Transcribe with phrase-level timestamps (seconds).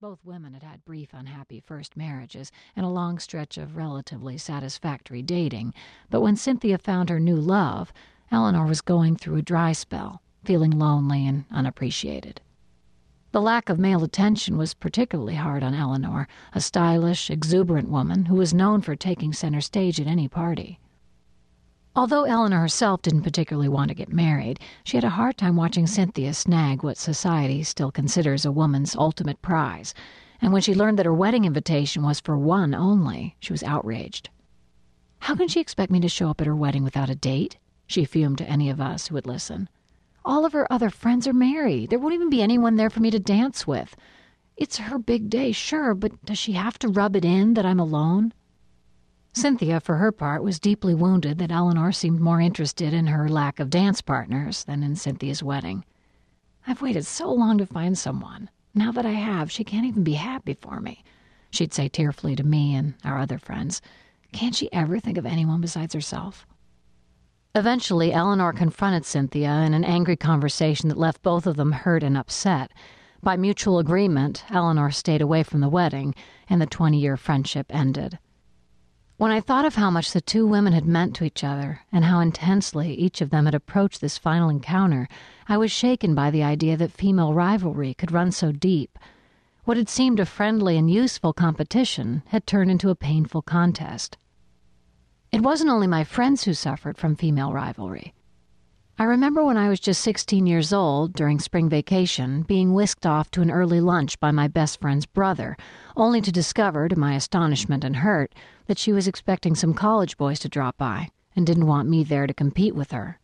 [0.00, 5.20] Both women had had brief, unhappy first marriages and a long stretch of relatively satisfactory
[5.20, 5.74] dating,
[6.08, 7.92] but when Cynthia found her new love,
[8.30, 12.40] Eleanor was going through a dry spell, feeling lonely and unappreciated.
[13.32, 18.36] The lack of male attention was particularly hard on Eleanor, a stylish, exuberant woman who
[18.36, 20.80] was known for taking center stage at any party.
[21.96, 25.88] Although Eleanor herself didn't particularly want to get married, she had a hard time watching
[25.88, 29.92] Cynthia snag what society still considers a woman's ultimate prize,
[30.40, 34.30] and when she learned that her wedding invitation was for one only, she was outraged.
[35.18, 37.58] How can she expect me to show up at her wedding without a date?
[37.88, 39.68] She fumed to any of us who would listen.
[40.24, 41.90] All of her other friends are married.
[41.90, 43.96] There won't even be anyone there for me to dance with.
[44.56, 47.80] It's her big day, sure, but does she have to rub it in that I'm
[47.80, 48.32] alone?
[49.32, 53.60] Cynthia, for her part, was deeply wounded that Eleanor seemed more interested in her lack
[53.60, 55.84] of dance partners than in Cynthia's wedding.
[56.66, 58.50] I've waited so long to find someone.
[58.74, 61.04] Now that I have, she can't even be happy for me,
[61.50, 63.80] she'd say tearfully to me and our other friends.
[64.32, 66.44] Can't she ever think of anyone besides herself?
[67.54, 72.16] Eventually, Eleanor confronted Cynthia in an angry conversation that left both of them hurt and
[72.16, 72.72] upset.
[73.22, 76.14] By mutual agreement, Eleanor stayed away from the wedding,
[76.48, 78.18] and the 20 year friendship ended.
[79.20, 82.06] When I thought of how much the two women had meant to each other, and
[82.06, 85.10] how intensely each of them had approached this final encounter,
[85.46, 88.98] I was shaken by the idea that female rivalry could run so deep.
[89.64, 94.16] What had seemed a friendly and useful competition had turned into a painful contest.
[95.30, 98.14] It wasn't only my friends who suffered from female rivalry.
[99.00, 103.30] I remember when I was just 16 years old, during spring vacation, being whisked off
[103.30, 105.56] to an early lunch by my best friend's brother,
[105.96, 108.34] only to discover, to my astonishment and hurt,
[108.66, 112.26] that she was expecting some college boys to drop by and didn't want me there
[112.26, 113.18] to compete with her.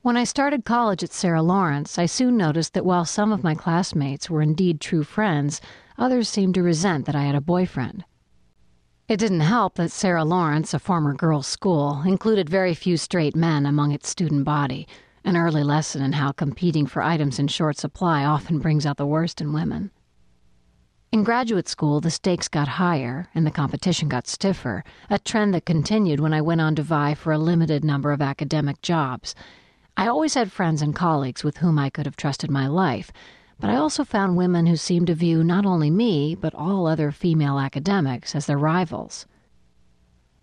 [0.00, 3.54] When I started college at Sarah Lawrence, I soon noticed that while some of my
[3.54, 5.60] classmates were indeed true friends,
[5.98, 8.06] others seemed to resent that I had a boyfriend.
[9.08, 13.64] It didn't help that Sarah Lawrence, a former girls' school, included very few straight men
[13.64, 14.86] among its student body,
[15.24, 19.06] an early lesson in how competing for items in short supply often brings out the
[19.06, 19.92] worst in women.
[21.10, 25.64] In graduate school, the stakes got higher and the competition got stiffer, a trend that
[25.64, 29.34] continued when I went on to vie for a limited number of academic jobs.
[29.96, 33.10] I always had friends and colleagues with whom I could have trusted my life,
[33.60, 37.10] but I also found women who seemed to view not only me, but all other
[37.10, 39.26] female academics as their rivals.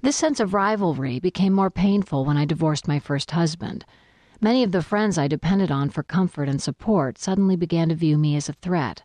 [0.01, 3.85] This sense of rivalry became more painful when I divorced my first husband.
[4.41, 8.17] Many of the friends I depended on for comfort and support suddenly began to view
[8.17, 9.03] me as a threat.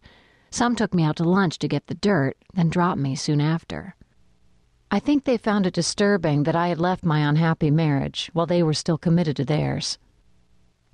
[0.51, 3.95] Some took me out to lunch to get the dirt, then dropped me soon after.
[4.91, 8.65] I think they found it disturbing that I had left my unhappy marriage while they
[8.65, 9.99] were still committed to theirs.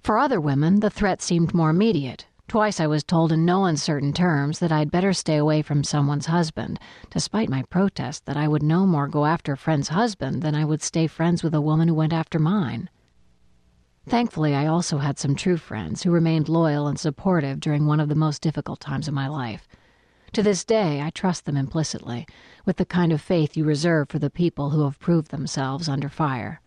[0.03, 4.13] For other women, the threat seemed more immediate Twice I was told in no uncertain
[4.13, 6.79] terms that I'd better stay away from someone's husband,
[7.11, 10.65] despite my protest that I would no more go after a friend's husband than I
[10.65, 12.89] would stay friends with a woman who went after mine.
[14.09, 18.09] Thankfully, I also had some true friends who remained loyal and supportive during one of
[18.09, 19.67] the most difficult times of my life.
[20.35, 22.29] To this day, I trust them implicitly,
[22.65, 26.09] with the kind of faith you reserve for the people who have proved themselves under
[26.09, 26.61] fire.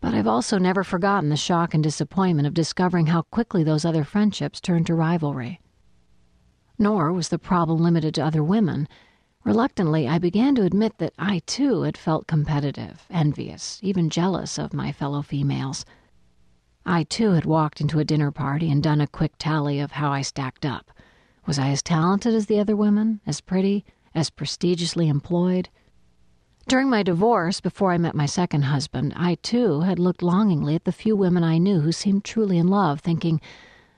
[0.00, 4.04] But I've also never forgotten the shock and disappointment of discovering how quickly those other
[4.04, 5.60] friendships turned to rivalry.
[6.78, 8.88] Nor was the problem limited to other women.
[9.44, 14.72] Reluctantly, I began to admit that I too had felt competitive, envious, even jealous of
[14.72, 15.84] my fellow females.
[16.86, 20.10] I too had walked into a dinner party and done a quick tally of how
[20.10, 20.90] I stacked up.
[21.46, 23.84] Was I as talented as the other women, as pretty,
[24.14, 25.68] as prestigiously employed?
[26.70, 30.84] During my divorce, before I met my second husband, I too had looked longingly at
[30.84, 33.40] the few women I knew who seemed truly in love, thinking,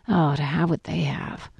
[0.08, 1.50] oh, to have what they have.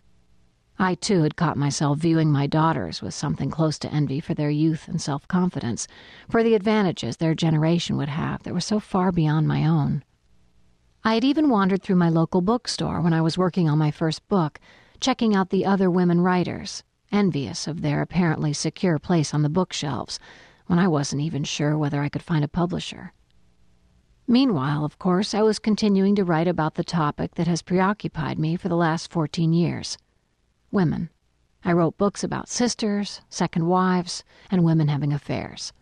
[0.78, 4.48] I too had caught myself viewing my daughters with something close to envy for their
[4.48, 5.86] youth and self confidence,
[6.30, 10.02] for the advantages their generation would have that were so far beyond my own.
[11.04, 14.26] I had even wandered through my local bookstore when I was working on my first
[14.28, 14.58] book,
[14.98, 20.18] checking out the other women writers, envious of their apparently secure place on the bookshelves
[20.72, 23.12] when I wasn't even sure whether I could find a publisher.
[24.26, 28.56] Meanwhile, of course, I was continuing to write about the topic that has preoccupied me
[28.56, 29.98] for the last 14 years
[30.70, 31.10] women.
[31.62, 35.74] I wrote books about sisters, second wives, and women having affairs.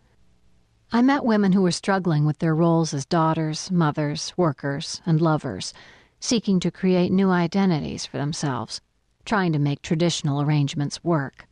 [0.91, 5.73] I met women who were struggling with their roles as daughters, mothers, workers, and lovers,
[6.19, 8.81] seeking to create new identities for themselves,
[9.23, 11.47] trying to make traditional arrangements work.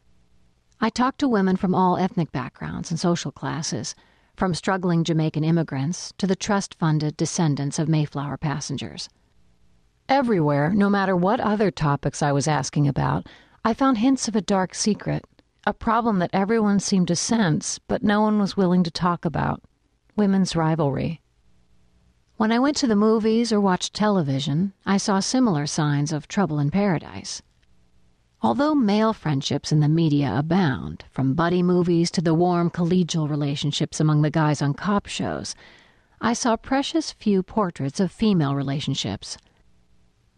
[0.81, 3.95] I talked to women from all ethnic backgrounds and social classes,
[4.37, 9.09] from struggling Jamaican immigrants to the trust funded descendants of Mayflower passengers.
[10.07, 13.27] Everywhere, no matter what other topics I was asking about,
[13.65, 15.25] I found hints of a dark secret,
[15.67, 19.61] a problem that everyone seemed to sense, but no one was willing to talk about
[20.15, 21.19] women's rivalry.
[22.37, 26.57] When I went to the movies or watched television, I saw similar signs of trouble
[26.57, 27.41] in paradise.
[28.41, 33.99] Although male friendships in the media abound, from buddy movies to the warm collegial relationships
[33.99, 35.55] among the guys on cop shows,
[36.21, 39.37] I saw precious few portraits of female relationships.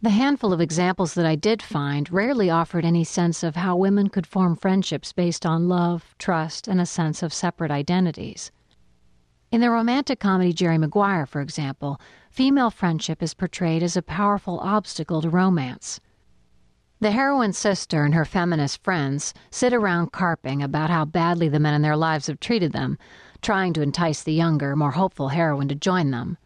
[0.00, 4.08] The handful of examples that I did find rarely offered any sense of how women
[4.08, 8.50] could form friendships based on love, trust, and a sense of separate identities.
[9.52, 12.00] In the romantic comedy Jerry Maguire, for example,
[12.32, 16.00] female friendship is portrayed as a powerful obstacle to romance.
[17.02, 21.74] The heroine's sister and her feminist friends sit around carping about how badly the men
[21.74, 22.96] in their lives have treated them,
[23.40, 26.38] trying to entice the younger, more hopeful heroine to join them.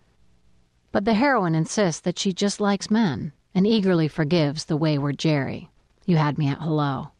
[0.93, 5.69] But the heroine insists that she just likes men and eagerly forgives the wayward Jerry.
[6.07, 7.11] You had me at hello.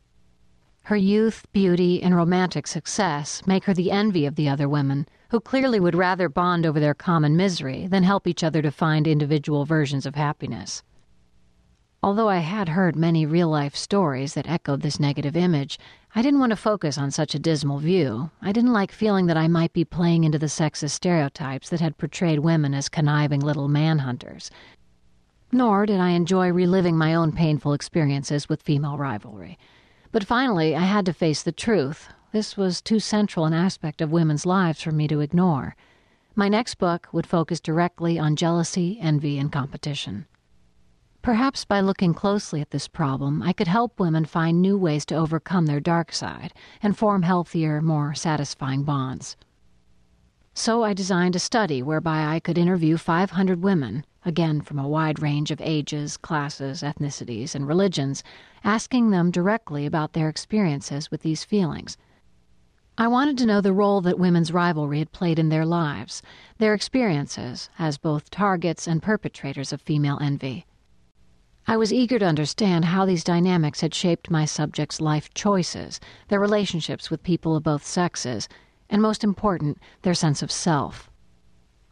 [0.85, 5.41] Her youth, beauty, and romantic success make her the envy of the other women, who
[5.41, 9.67] clearly would rather bond over their common misery than help each other to find individual
[9.67, 10.83] versions of happiness.
[12.07, 15.77] Although I had heard many real life stories that echoed this negative image,
[16.15, 18.31] I didn't want to focus on such a dismal view.
[18.41, 21.99] I didn't like feeling that I might be playing into the sexist stereotypes that had
[21.99, 24.51] portrayed women as conniving little manhunters.
[25.51, 29.59] Nor did I enjoy reliving my own painful experiences with female rivalry.
[30.13, 32.09] But finally, I had to face the truth.
[32.31, 35.75] This was too central an aspect of women's lives for me to ignore.
[36.37, 40.27] My next book would focus directly on jealousy, envy, and competition.
[41.27, 45.17] Perhaps by looking closely at this problem, I could help women find new ways to
[45.17, 49.37] overcome their dark side and form healthier, more satisfying bonds.
[50.55, 55.21] So I designed a study whereby I could interview 500 women, again from a wide
[55.21, 58.23] range of ages, classes, ethnicities, and religions,
[58.63, 61.99] asking them directly about their experiences with these feelings.
[62.97, 66.23] I wanted to know the role that women's rivalry had played in their lives,
[66.59, 70.67] their experiences as both targets and perpetrators of female envy.
[71.69, 75.99] I was eager to understand how these dynamics had shaped my subjects' life choices,
[76.29, 78.49] their relationships with people of both sexes,
[78.89, 81.11] and most important, their sense of self.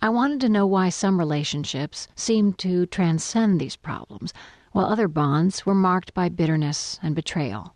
[0.01, 4.33] I wanted to know why some relationships seemed to transcend these problems,
[4.71, 7.75] while other bonds were marked by bitterness and betrayal.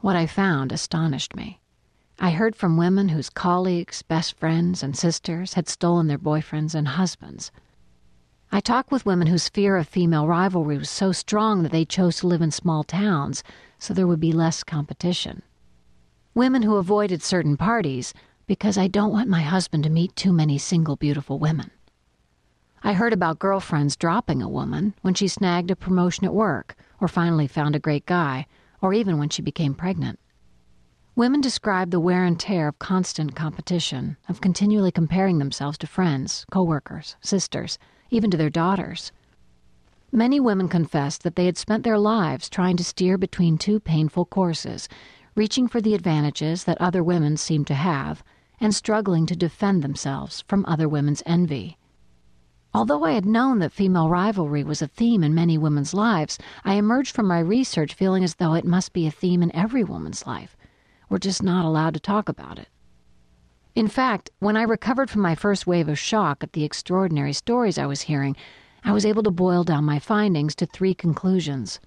[0.00, 1.62] What I found astonished me.
[2.18, 6.86] I heard from women whose colleagues, best friends, and sisters had stolen their boyfriends and
[6.86, 7.50] husbands.
[8.54, 12.18] I talked with women whose fear of female rivalry was so strong that they chose
[12.18, 13.42] to live in small towns
[13.78, 15.40] so there would be less competition.
[16.34, 18.12] Women who avoided certain parties
[18.46, 21.70] because I don't want my husband to meet too many single beautiful women.
[22.82, 27.08] I heard about girlfriends dropping a woman when she snagged a promotion at work, or
[27.08, 28.46] finally found a great guy,
[28.82, 30.18] or even when she became pregnant.
[31.14, 36.46] Women described the wear and tear of constant competition, of continually comparing themselves to friends,
[36.50, 37.78] coworkers, sisters,
[38.08, 39.12] even to their daughters.
[40.10, 44.24] Many women confessed that they had spent their lives trying to steer between two painful
[44.24, 44.88] courses,
[45.34, 48.24] reaching for the advantages that other women seemed to have,
[48.58, 51.76] and struggling to defend themselves from other women's envy.
[52.72, 56.76] Although I had known that female rivalry was a theme in many women's lives, I
[56.76, 60.26] emerged from my research feeling as though it must be a theme in every woman's
[60.26, 60.56] life.
[61.12, 62.68] We're just not allowed to talk about it.
[63.74, 67.76] In fact, when I recovered from my first wave of shock at the extraordinary stories
[67.76, 68.34] I was hearing,
[68.82, 71.80] I was able to boil down my findings to three conclusions.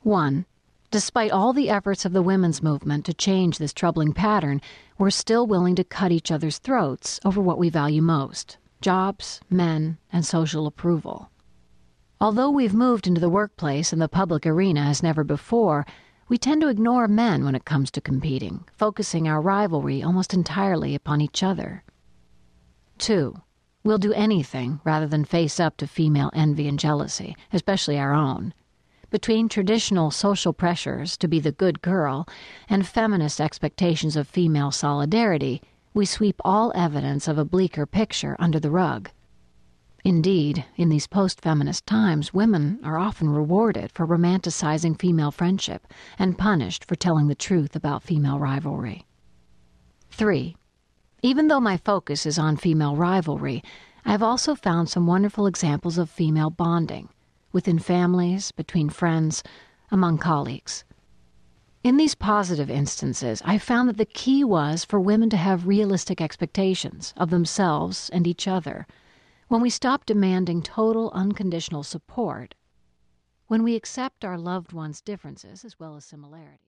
[0.00, 0.46] One,
[0.90, 4.62] despite all the efforts of the women's movement to change this troubling pattern,
[4.96, 9.98] we're still willing to cut each other's throats over what we value most jobs, men,
[10.10, 11.30] and social approval.
[12.18, 15.84] Although we've moved into the workplace and the public arena as never before,
[16.28, 20.94] we tend to ignore men when it comes to competing, focusing our rivalry almost entirely
[20.94, 21.84] upon each other.
[22.98, 23.36] 2.
[23.84, 28.52] We'll do anything rather than face up to female envy and jealousy, especially our own.
[29.10, 32.26] Between traditional social pressures to be the good girl
[32.68, 35.62] and feminist expectations of female solidarity,
[35.94, 39.10] we sweep all evidence of a bleaker picture under the rug.
[40.06, 45.84] Indeed, in these post feminist times, women are often rewarded for romanticizing female friendship
[46.16, 49.04] and punished for telling the truth about female rivalry.
[50.10, 50.56] 3.
[51.22, 53.64] Even though my focus is on female rivalry,
[54.04, 57.08] I've also found some wonderful examples of female bonding
[57.50, 59.42] within families, between friends,
[59.90, 60.84] among colleagues.
[61.82, 66.20] In these positive instances, I found that the key was for women to have realistic
[66.20, 68.86] expectations of themselves and each other
[69.48, 72.54] when we stop demanding total unconditional support,
[73.46, 76.65] When we accept our loved ones' differences as well as similarities,